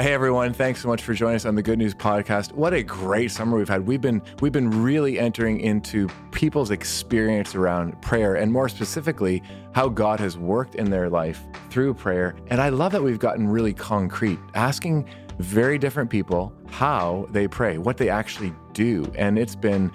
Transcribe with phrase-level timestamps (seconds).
[0.00, 2.52] Hey everyone, thanks so much for joining us on the Good News podcast.
[2.52, 3.84] What a great summer we've had.
[3.84, 9.42] We've been we've been really entering into people's experience around prayer and more specifically
[9.72, 11.40] how God has worked in their life
[11.70, 12.36] through prayer.
[12.46, 15.08] And I love that we've gotten really concrete, asking
[15.40, 19.10] very different people how they pray, what they actually do.
[19.16, 19.90] And it's been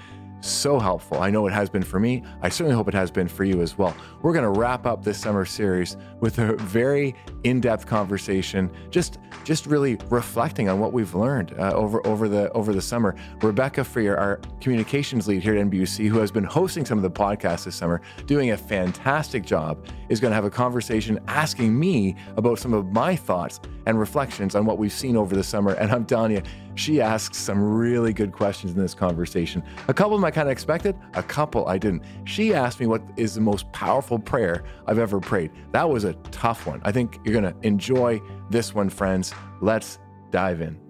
[0.45, 1.19] so helpful.
[1.21, 2.23] I know it has been for me.
[2.41, 3.95] I certainly hope it has been for you as well.
[4.21, 9.65] We're going to wrap up this summer series with a very in-depth conversation, just just
[9.65, 13.15] really reflecting on what we've learned uh, over over the over the summer.
[13.41, 17.11] Rebecca Freer, our communications lead here at NBUC, who has been hosting some of the
[17.11, 22.15] podcasts this summer, doing a fantastic job, is going to have a conversation asking me
[22.37, 25.73] about some of my thoughts and reflections on what we've seen over the summer.
[25.73, 26.41] And I'm telling you,
[26.75, 29.63] she asks some really good questions in this conversation.
[29.87, 32.03] A couple of them I kind of expected, a couple I didn't.
[32.25, 35.51] She asked me what is the most powerful prayer I've ever prayed.
[35.71, 36.81] That was a tough one.
[36.83, 39.33] I think you're going to enjoy this one, friends.
[39.61, 39.99] Let's
[40.31, 40.82] dive in.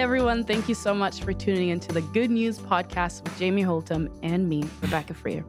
[0.00, 0.44] Everyone.
[0.44, 4.48] Thank you so much for tuning into the Good News Podcast with Jamie Holtom and
[4.48, 5.44] me, Rebecca Freer.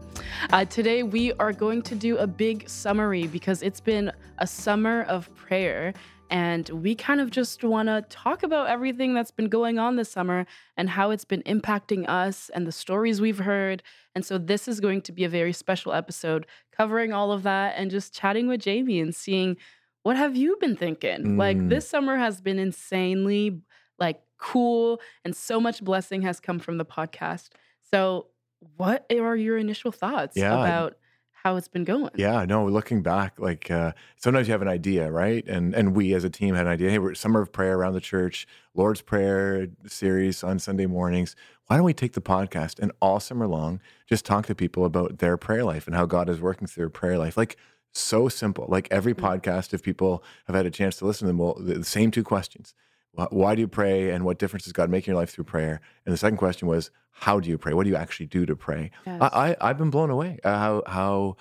[0.49, 5.03] Uh, today, we are going to do a big summary because it's been a summer
[5.03, 5.93] of prayer.
[6.29, 10.11] And we kind of just want to talk about everything that's been going on this
[10.11, 13.81] summer and how it's been impacting us and the stories we've heard.
[14.15, 17.75] And so, this is going to be a very special episode covering all of that
[17.77, 19.55] and just chatting with Jamie and seeing
[20.03, 21.23] what have you been thinking?
[21.23, 21.37] Mm.
[21.37, 23.61] Like, this summer has been insanely
[23.97, 27.49] like cool and so much blessing has come from the podcast.
[27.91, 28.27] So,
[28.75, 30.53] what are your initial thoughts yeah.
[30.53, 30.97] about
[31.31, 32.11] how it's been going?
[32.15, 35.47] Yeah, no, looking back, like uh, sometimes you have an idea, right?
[35.47, 36.89] And and we as a team had an idea.
[36.89, 41.35] Hey, we're summer of prayer around the church, Lord's Prayer series on Sunday mornings.
[41.67, 45.19] Why don't we take the podcast and all summer long just talk to people about
[45.19, 47.37] their prayer life and how God is working through their prayer life?
[47.37, 47.57] Like
[47.93, 48.65] so simple.
[48.67, 49.25] Like every mm-hmm.
[49.25, 52.23] podcast, if people have had a chance to listen to them, well, the same two
[52.23, 52.73] questions
[53.13, 55.81] why do you pray and what difference does God make in your life through prayer?
[56.05, 57.73] And the second question was, how do you pray?
[57.73, 58.91] What do you actually do to pray?
[59.05, 59.21] Yes.
[59.21, 61.35] I, I, have been blown away how, how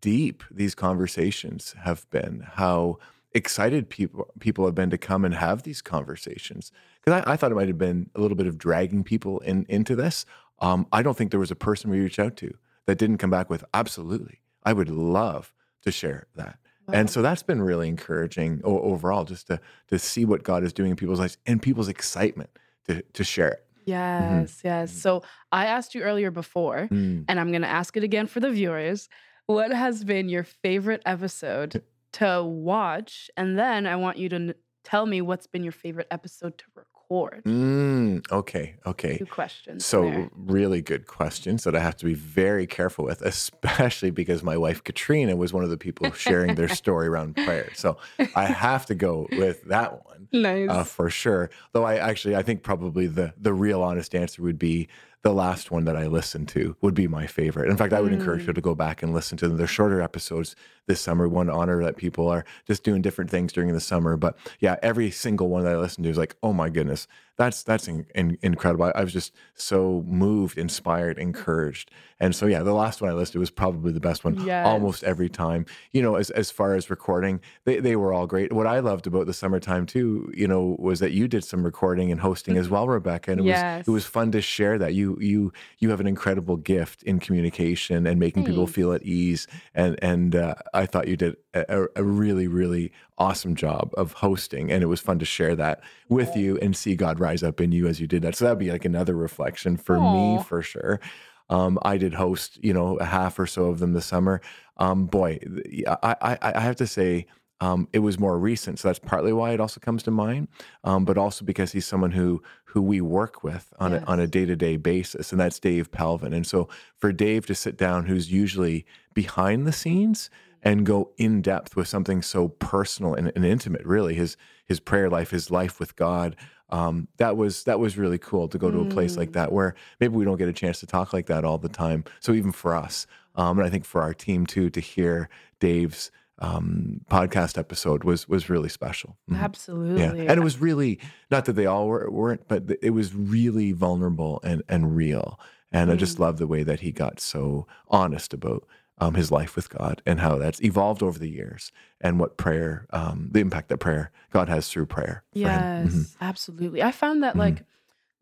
[0.00, 2.98] deep these conversations have been, how
[3.32, 6.70] excited people, people have been to come and have these conversations.
[7.00, 9.64] Because I, I, thought it might have been a little bit of dragging people in,
[9.68, 10.26] into this.
[10.58, 12.54] Um, I don't think there was a person we reached out to
[12.86, 16.58] that didn't come back with, absolutely, I would love to share that.
[16.92, 20.90] And so that's been really encouraging overall, just to to see what God is doing
[20.90, 22.50] in people's lives and people's excitement
[22.86, 23.66] to to share it.
[23.80, 23.90] Mm-hmm.
[23.90, 24.68] Yes, mm-hmm.
[24.68, 24.92] yes.
[24.92, 27.24] So I asked you earlier before, mm.
[27.28, 29.08] and I'm going to ask it again for the viewers.
[29.46, 31.82] What has been your favorite episode
[32.14, 33.30] to watch?
[33.36, 36.64] And then I want you to n- tell me what's been your favorite episode to
[36.74, 37.44] record record?
[37.44, 39.18] Mm, okay, okay.
[39.18, 39.84] Two questions.
[39.84, 40.30] So, there.
[40.36, 44.82] really good questions that I have to be very careful with, especially because my wife
[44.84, 47.70] Katrina was one of the people sharing their story around prayer.
[47.74, 47.98] So,
[48.34, 50.28] I have to go with that one.
[50.32, 50.68] Nice.
[50.68, 51.50] Uh, for sure.
[51.72, 54.88] Though I actually, I think probably the the real honest answer would be
[55.22, 57.70] the last one that I listened to would be my favorite.
[57.70, 58.18] In fact, I would mm.
[58.18, 59.56] encourage you to go back and listen to them.
[59.56, 60.54] They're shorter episodes
[60.86, 61.28] this summer.
[61.28, 64.16] One honor that people are just doing different things during the summer.
[64.16, 67.62] But yeah, every single one that I listened to is like, oh my goodness, that's
[67.62, 68.86] that's in, in, incredible.
[68.86, 71.90] I, I, was just so moved, inspired, encouraged.
[72.18, 74.66] And so yeah, the last one I listened to was probably the best one yes.
[74.66, 75.66] almost every time.
[75.92, 78.52] You know, as as far as recording, they, they were all great.
[78.52, 82.10] What I loved about the summertime too, you know, was that you did some recording
[82.10, 83.32] and hosting as well, Rebecca.
[83.32, 83.80] And it yes.
[83.80, 84.94] was it was fun to share that.
[84.94, 88.54] You you you have an incredible gift in communication and making Thanks.
[88.54, 89.46] people feel at ease.
[89.74, 94.70] And and uh, I thought you did a, a, really really awesome job of hosting,
[94.70, 97.72] and it was fun to share that with you and see God rise up in
[97.72, 98.36] you as you did that.
[98.36, 100.36] So that'd be like another reflection for Aww.
[100.36, 101.00] me for sure.
[101.48, 104.40] Um, I did host, you know, a half or so of them this summer.
[104.78, 105.38] Um, boy,
[105.86, 107.26] I, I, I have to say,
[107.60, 110.48] um, it was more recent, so that's partly why it also comes to mind.
[110.84, 114.02] Um, but also because he's someone who who we work with on yes.
[114.02, 116.32] a, on a day to day basis, and that's Dave Pelvin.
[116.32, 120.30] And so for Dave to sit down, who's usually behind the scenes,
[120.62, 124.36] and go in depth with something so personal and, and intimate, really his
[124.66, 126.36] his prayer life, his life with God,
[126.70, 129.74] um, that was that was really cool to go to a place like that where
[130.00, 132.04] maybe we don't get a chance to talk like that all the time.
[132.20, 133.06] So even for us,
[133.36, 135.28] um, and I think for our team too, to hear
[135.60, 139.16] Dave's um, podcast episode was was really special.
[139.30, 139.42] Mm-hmm.
[139.42, 140.30] Absolutely, yeah.
[140.30, 140.98] and it was really
[141.30, 145.40] not that they all were, weren't, but it was really vulnerable and and real.
[145.72, 145.94] And mm.
[145.94, 146.20] I just mm.
[146.20, 148.66] love the way that he got so honest about
[148.98, 152.86] um, his life with God and how that's evolved over the years and what prayer,
[152.90, 155.22] um, the impact that prayer, God has through prayer.
[155.32, 156.24] Yes, mm-hmm.
[156.24, 156.82] absolutely.
[156.82, 157.40] I found that mm-hmm.
[157.40, 157.64] like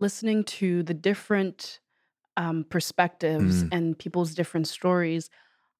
[0.00, 1.80] listening to the different
[2.36, 3.68] um, perspectives mm.
[3.72, 5.30] and people's different stories,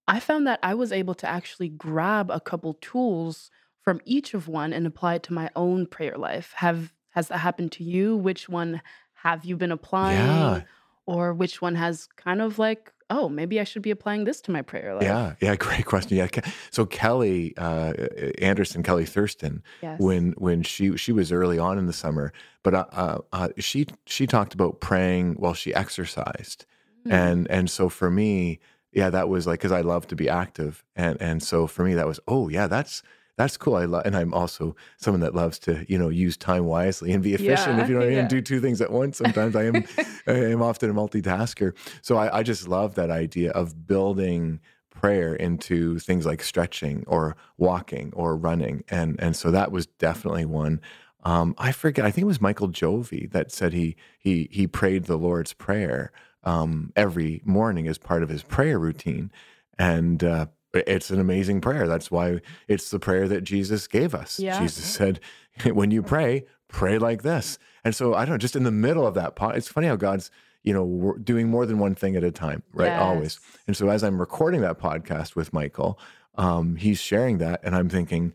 [0.07, 3.51] I found that I was able to actually grab a couple tools
[3.83, 6.53] from each of one and apply it to my own prayer life.
[6.57, 8.17] Have has that happened to you?
[8.17, 8.83] Which one
[9.15, 10.19] have you been applying?
[10.19, 10.63] Yeah.
[11.07, 14.51] Or which one has kind of like, oh, maybe I should be applying this to
[14.51, 15.05] my prayer life?
[15.05, 16.17] Yeah, yeah, great question.
[16.17, 16.29] Yeah,
[16.71, 17.93] so Kelly uh,
[18.39, 20.01] Anderson, Kelly Thurston, Yes.
[20.01, 23.87] when when she she was early on in the summer, but uh, uh, uh, she
[24.07, 26.67] she talked about praying while she exercised,
[27.07, 27.13] Mm.
[27.13, 28.61] and and so for me,
[28.95, 31.95] yeah, that was like because I love to be active, and and so for me
[31.95, 33.03] that was oh yeah, that's
[33.37, 33.75] that's cool.
[33.75, 37.23] I love, and I'm also someone that loves to you know use time wisely and
[37.23, 37.77] be efficient.
[37.77, 38.29] Yeah, if you know what I mean, yeah.
[38.29, 39.19] do two things at once.
[39.19, 39.85] Sometimes I am
[40.27, 44.61] I am often a multitasker, so I, I just love that idea of building
[44.91, 50.45] prayer into things like stretching or walking or running and and so that was definitely
[50.45, 50.81] one
[51.25, 55.05] um, I forget I think it was Michael Jovi that said he he he prayed
[55.05, 56.13] the Lord's prayer
[56.45, 59.31] um, every morning as part of his prayer routine
[59.79, 64.39] and uh, it's an amazing prayer that's why it's the prayer that Jesus gave us
[64.39, 64.61] Yeah.
[64.61, 65.21] Jesus said
[65.73, 69.07] when you pray pray like this and so I don't know just in the middle
[69.07, 70.31] of that pot it's funny how God's
[70.63, 74.03] you know doing more than one thing at a time right always and so as
[74.03, 75.99] I'm recording that podcast with Michael,
[76.37, 78.33] um, he's sharing that, and I'm thinking,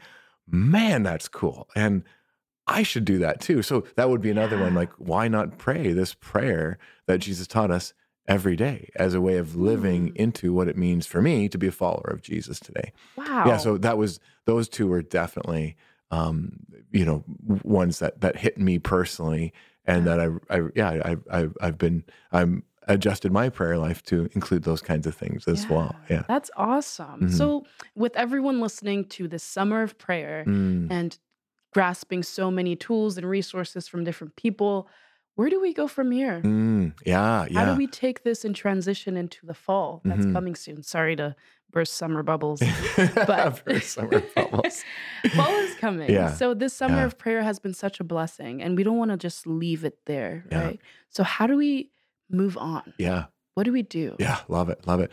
[0.48, 1.68] man, that's cool.
[1.76, 2.04] And
[2.66, 3.62] I should do that too.
[3.62, 4.74] So that would be another one.
[4.74, 6.78] Like, why not pray this prayer
[7.08, 7.94] that Jesus taught us
[8.30, 10.16] every day as a way of living Hmm.
[10.16, 12.94] into what it means for me to be a follower of Jesus today?
[13.18, 13.44] Wow.
[13.48, 13.58] Yeah.
[13.58, 15.76] So that was those two were definitely,
[16.12, 16.52] um,
[16.92, 17.24] you know,
[17.64, 19.52] ones that that hit me personally,
[19.86, 24.30] and that I, I yeah, I, I, I've been I'm adjusted my prayer life to
[24.34, 25.96] include those kinds of things as well.
[26.10, 26.24] Yeah.
[26.28, 27.22] That's awesome.
[27.22, 27.32] Mhm.
[27.38, 27.66] So,
[27.96, 30.88] with everyone listening to this summer of prayer Mm.
[30.90, 31.20] and
[31.72, 34.88] grasping so many tools and resources from different people,
[35.40, 36.42] where do we go from here?
[36.44, 40.34] Mm, yeah, How do we take this and transition into the fall that's Mhm.
[40.34, 40.84] coming soon?
[40.84, 41.34] Sorry to
[41.72, 42.60] burst summer bubbles.
[43.16, 44.84] but for summer bubbles.
[45.34, 46.10] fall is coming.
[46.12, 46.34] Yeah.
[46.34, 47.06] So this summer Yeah.
[47.06, 50.00] of prayer has been such a blessing and we don't want to just leave it
[50.06, 50.62] there, Yeah.
[50.66, 50.80] right?
[51.08, 51.90] So how do we
[52.30, 52.94] move on?
[52.98, 54.18] Yeah, What do we do?
[54.20, 55.10] yeah, love it, love it.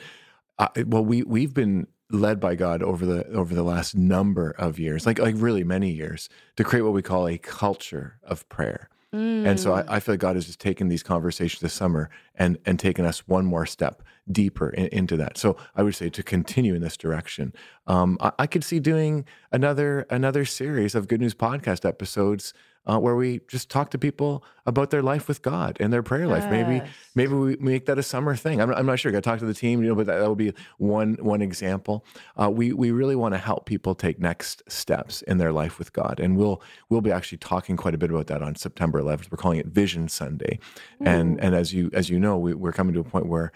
[0.59, 4.79] Uh, well, we we've been led by God over the over the last number of
[4.79, 8.89] years, like like really many years, to create what we call a culture of prayer.
[9.13, 9.89] And so Mm.
[9.89, 13.05] I, I feel like God has just taken these conversations this summer and and taken
[13.05, 15.39] us one more step deeper in, into that.
[15.39, 17.55] So I would say to continue in this direction.
[17.87, 22.53] Um, I, I could see doing another another series of Good News podcast episodes
[22.87, 26.27] uh, where we just talk to people about their life with God and their prayer
[26.27, 26.45] life.
[26.51, 26.89] Maybe Yes.
[27.15, 28.61] maybe we make that a summer thing.
[28.61, 29.13] I'm, I'm not sure.
[29.13, 31.41] Got to talk to the team, you know, but that, that would be one one
[31.43, 32.05] example.
[32.41, 35.93] Uh, we we really want to help people take next steps in their life with
[35.93, 39.31] God, and we'll we'll be actually talking quite a bit about that on September 11th.
[39.31, 40.59] We're calling it Vision Sunday,
[41.01, 43.53] and and as you as you know, we, we're coming to a point where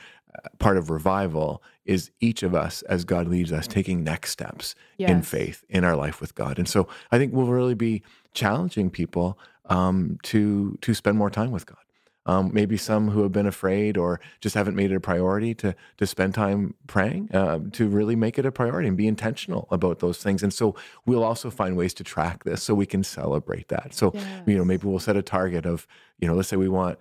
[0.58, 4.74] part of revival is each of us as God leads us taking next steps
[5.10, 8.02] in faith in our life with God, and so I think we'll really be
[8.34, 11.78] challenging people um, to to spend more time with God.
[12.26, 15.74] Um, maybe some who have been afraid or just haven't made it a priority to
[15.96, 20.00] to spend time praying, uh, to really make it a priority and be intentional about
[20.00, 20.42] those things.
[20.42, 23.94] And so we'll also find ways to track this so we can celebrate that.
[23.94, 24.12] So
[24.46, 25.86] you know, maybe we'll set a target of
[26.18, 26.98] you know, let's say we want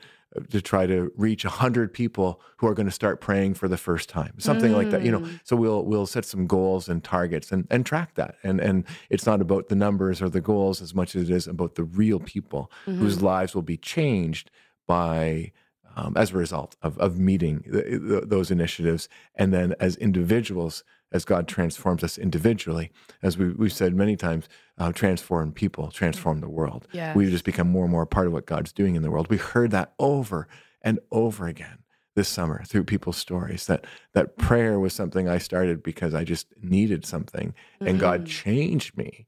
[0.52, 4.10] to try to reach 100 people who are going to start praying for the first
[4.10, 5.40] time something like that you know Mm.
[5.44, 9.26] so we'll we'll set some goals and targets and and track that and and it's
[9.26, 12.20] not about the numbers or the goals as much as it is about the real
[12.20, 13.22] people whose Mhm.
[13.24, 14.52] lives will be changed
[14.88, 15.52] by
[15.96, 20.84] um, as a result of of meeting th- th- those initiatives and then as individuals
[21.12, 22.92] as God transforms us individually
[23.24, 24.48] as we, we've said many times
[24.78, 27.16] uh, transform people transform the world Yes.
[27.16, 29.30] we just become more and more part of what God's doing in the world.
[29.30, 30.48] We heard that over
[30.82, 31.80] and over again
[32.16, 36.48] this summer through people's stories that that prayer was something I started because I just
[36.62, 38.28] needed something and God Mhm.
[38.28, 39.28] changed me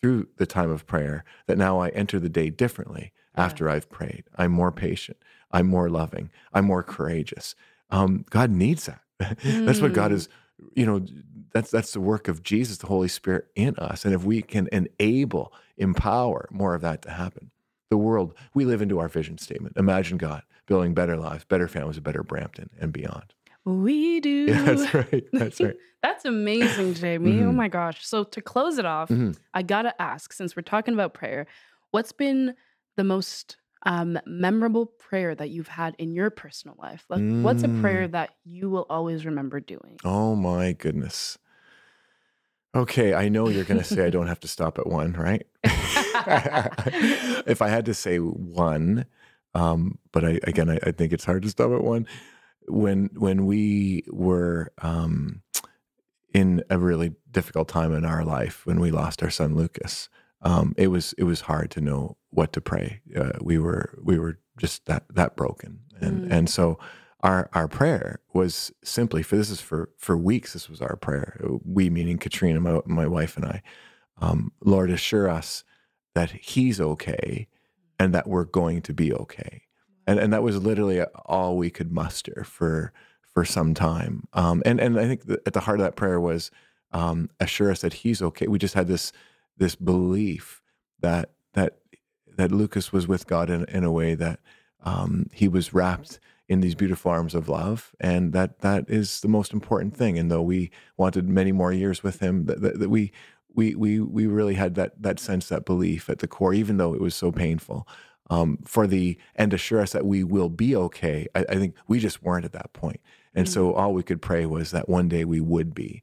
[0.00, 4.24] through the time of prayer that now I enter the day differently after I've prayed.
[4.36, 5.18] I'm more patient.
[5.52, 6.30] I'm more loving.
[6.52, 7.54] I'm more courageous.
[7.90, 9.02] Um, God needs that.
[9.66, 10.14] that's what God Mm.
[10.14, 10.28] is,
[10.74, 11.04] you know,
[11.52, 14.04] that's that's the work of Jesus, the Holy Spirit in us.
[14.04, 17.50] And if we can enable, empower more of that to happen,
[17.90, 19.76] the world, we live into our vision statement.
[19.76, 23.34] Imagine God building better lives, better families, a better Brampton and beyond.
[23.64, 24.46] We do.
[24.48, 25.24] Yeah, that's right.
[25.32, 25.76] That's right.
[26.02, 27.42] That's amazing, Jamie.
[27.42, 27.56] Oh Mhm.
[27.56, 28.06] my gosh.
[28.06, 29.36] So to close it off, Mhm.
[29.52, 31.46] I gotta ask, since we're talking about prayer,
[31.90, 32.54] what's been
[32.96, 37.04] the most um, memorable prayer that you've had in your personal life?
[37.08, 38.12] Like, what's a prayer Mm.
[38.12, 39.98] that you will always remember doing?
[40.04, 41.38] Oh my goodness.
[42.74, 45.44] Okay, I know you're going to say I don't have to stop at one, right?
[47.46, 49.06] if I had to say one,
[49.54, 52.06] um, but I, again, I, I think it's hard to stop at one.
[52.68, 55.42] When when we were um,
[56.32, 60.08] in a really difficult time in our life when we lost our son Lucas.
[60.42, 63.00] Um, it was it was hard to know what to pray.
[63.16, 66.32] Uh, we were we were just that that broken, and Mm.
[66.32, 66.78] and so
[67.20, 70.52] our our prayer was simply for this is for for weeks.
[70.54, 71.40] This was our prayer.
[71.64, 73.62] We meaning Katrina, my my wife, and I.
[74.18, 75.64] Um, Lord, assure us
[76.14, 77.48] that He's okay,
[77.98, 79.62] and that we're going to be okay.
[80.06, 84.24] And and that was literally all we could muster for for some time.
[84.32, 86.50] Um, and and I think that at the heart of that prayer was
[86.92, 88.46] um, assure us that He's okay.
[88.48, 89.12] We just had this
[89.56, 90.62] this belief
[91.00, 91.30] that
[92.36, 94.40] that Lucas was with God in, in a way that
[94.84, 96.18] um, he was wrapped
[96.48, 100.18] in these beautiful arms of love, and that that is the most important thing.
[100.18, 103.12] And though we wanted many more years with him, that, that, that we
[103.54, 106.94] we we we really had that that sense, that belief at the core, even though
[106.94, 107.86] it was so painful.
[108.30, 111.26] Um, for the and assure us that we will be okay.
[111.34, 113.00] I, I think we just weren't at that point,
[113.34, 116.00] and so all we could pray was that one day we would be.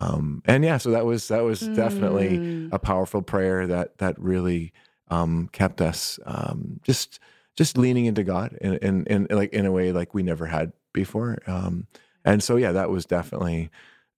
[0.00, 2.72] Um, and yeah, so that was that was definitely Mm.
[2.72, 4.72] a powerful prayer that that really
[5.10, 7.18] um, kept us um, just
[7.56, 10.72] just leaning into God in, in, in like in a way like we never had
[10.92, 11.38] before.
[11.46, 11.88] Um,
[12.24, 13.70] and so yeah, that was definitely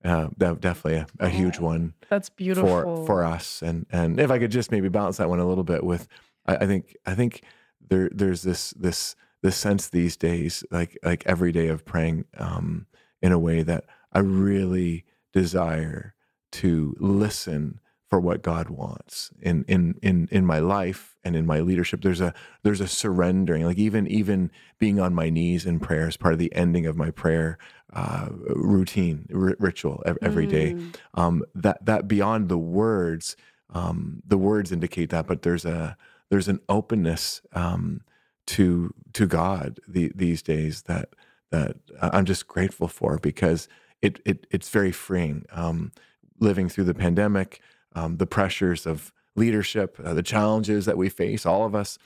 [0.05, 2.69] uh, that definitely a, a huge one That's beautiful.
[2.69, 3.63] for for us.
[3.63, 6.07] And and if I could just maybe balance that one a little bit with,
[6.47, 7.43] I, I think I think
[7.89, 12.87] there there's this this this sense these days like like every day of praying um,
[13.23, 16.15] in a way that I really desire
[16.53, 21.61] to listen for what God wants in in in in my life and in my
[21.61, 22.03] leadership.
[22.03, 26.17] There's a there's a surrendering, like even even being on my knees in prayer is
[26.17, 27.57] part of the ending of my prayer
[27.93, 30.75] uh, routine ri- ritual ev- every day.
[30.75, 30.95] Mm.
[31.15, 33.37] Um, that that beyond the words,
[33.73, 35.97] um, the words indicate that, but there's a
[36.31, 38.01] there's an openness um,
[38.47, 41.11] to to God the, these days that
[41.51, 43.69] that I'm just grateful for because
[44.03, 45.47] it, it it's very freeing.
[45.53, 45.93] Um,
[46.41, 47.61] living through the pandemic,
[47.95, 51.99] um, the pressures of leadership, uh, the challenges that we face, all of us,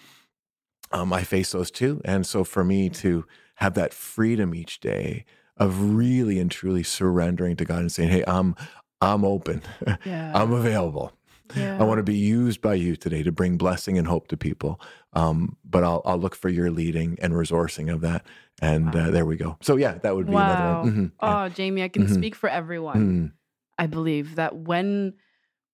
[0.92, 2.00] um, I face those too.
[2.04, 3.24] And so for me to
[3.56, 5.24] have that freedom each day
[5.56, 8.54] of really and truly surrendering to God and saying, "Hey, I'm
[9.00, 9.62] I'm open,
[10.04, 10.32] Yeah.
[10.34, 11.12] I'm available."
[11.54, 11.76] yeah.
[11.78, 14.80] I want to be used by you today to bring blessing and hope to people.
[15.12, 18.24] Um, but I'll, I'll look for your leading and resourcing of that.
[18.62, 19.58] And uh, there we go.
[19.60, 20.42] So yeah, that would be Wow.
[20.52, 20.92] another one.
[20.92, 21.12] Mhm.
[21.22, 21.44] Yeah.
[21.44, 22.14] Oh, Jamie, I can Mhm.
[22.14, 22.98] speak for everyone.
[23.00, 23.32] Mm,
[23.78, 25.14] I believe that when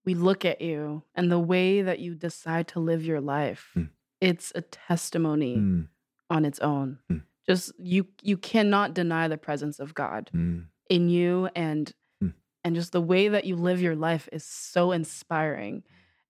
[0.04, 3.90] we look at you and the way that you decide to live your life, Mm.
[4.20, 5.88] it's a testimony mm,
[6.30, 6.98] on its own.
[7.10, 7.22] Mm.
[7.46, 11.92] Just you you cannot deny the presence of God mm, in you and
[12.22, 12.34] Mm.
[12.64, 15.82] and just the way that you live your life is so inspiring.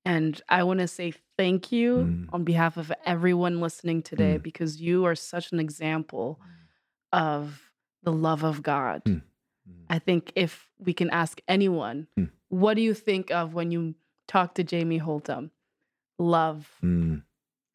[0.04, 2.26] And I want to say thank you Mm.
[2.32, 6.40] on behalf of everyone listening today because you are such an example
[7.12, 7.70] of
[8.02, 9.02] the love of God.
[9.88, 12.06] I think if we can ask anyone.
[12.50, 13.94] What do you think of when you
[14.28, 15.50] talk to Jamie Holtom?
[16.18, 16.68] Love.
[16.82, 17.22] mm,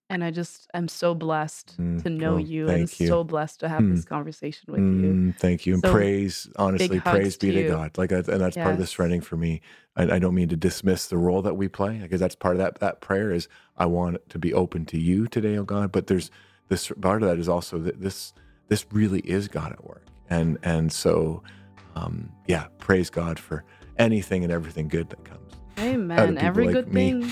[0.10, 2.04] And I just am so blessed Mm.
[2.04, 3.08] to know Oh, you and you.
[3.08, 3.90] so blessed to have Mm.
[3.96, 5.14] this conversation with you.
[5.32, 5.74] mm, thank you.
[5.74, 7.70] And So, praise, honestly, praise be to to.
[7.70, 7.98] God.
[7.98, 8.92] Like, and that's part of the Yes.
[8.92, 9.62] surrendering for me.
[9.96, 12.60] I, I don't mean to dismiss the role that we play because that's part of
[12.60, 15.92] that, that prayer is I want to be open to you today, oh God.
[15.92, 16.30] But there's
[16.68, 18.34] this part of that is also that this,
[18.68, 20.04] this really is God at work.
[20.30, 21.42] And, and so,
[21.96, 23.64] um, yeah, praise God for
[23.98, 25.42] anything and everything good that comes.
[25.78, 26.38] Amen.
[26.38, 27.12] Every like good me.
[27.22, 27.32] thing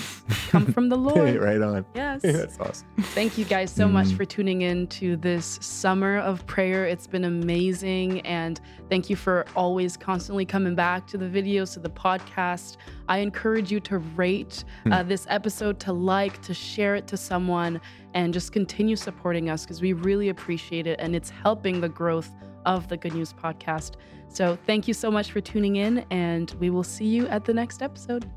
[0.50, 1.36] come from the Lord.
[1.36, 1.86] right on.
[1.94, 2.20] Yes.
[2.22, 2.86] That's awesome.
[3.00, 4.16] Thank you guys so much Mm.
[4.18, 6.84] for tuning in to this summer of prayer.
[6.84, 8.20] It's been amazing.
[8.20, 12.76] And thank you for always constantly coming back to the videos, to the podcast.
[13.08, 15.08] I encourage you to rate uh, Hmm.
[15.08, 17.80] this episode, to like, to share it to someone,
[18.12, 21.00] and just continue supporting us because we really appreciate it.
[21.00, 22.30] And it's helping the growth
[22.66, 23.92] of the Good News Podcast.
[24.28, 27.54] So thank you so much for tuning in, and we will see you at the
[27.54, 28.30] next episode.